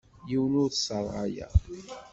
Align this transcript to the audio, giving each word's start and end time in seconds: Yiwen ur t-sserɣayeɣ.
Yiwen 0.29 0.53
ur 0.63 0.69
t-sserɣayeɣ. 0.71 1.53